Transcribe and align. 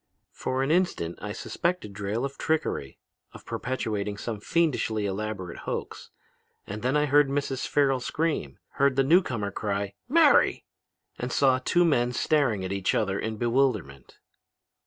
For 0.31 0.63
an 0.63 0.71
instant 0.71 1.19
I 1.21 1.31
suspected 1.31 1.93
Drayle 1.93 2.25
of 2.25 2.35
trickery, 2.39 2.97
of 3.33 3.45
perpetrating 3.45 4.17
some 4.17 4.39
fiendishly 4.39 5.05
elaborate 5.05 5.59
hoax. 5.59 6.09
And 6.65 6.81
then 6.81 6.97
I 6.97 7.05
heard 7.05 7.29
Mrs. 7.29 7.67
Farrel 7.67 7.99
scream, 7.99 8.57
heard 8.77 8.95
the 8.95 9.03
newcomer 9.03 9.51
cry, 9.51 9.93
'Mary,' 10.09 10.65
and 11.19 11.31
saw 11.31 11.59
two 11.59 11.85
men 11.85 12.13
staring 12.13 12.65
at 12.65 12.73
each 12.73 12.95
other 12.95 13.19
in 13.19 13.37
bewilderment. 13.37 14.17